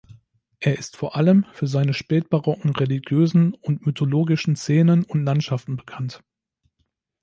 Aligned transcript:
Er 0.59 0.79
ist 0.79 0.97
vor 0.97 1.15
allem 1.15 1.45
für 1.53 1.67
seine 1.67 1.93
spätbarocken 1.93 2.71
religiösen 2.71 3.53
und 3.53 3.85
mythologischen 3.85 4.55
Szenen 4.55 5.03
und 5.03 5.23
Landschaften 5.25 5.77
bekannt. 5.77 6.23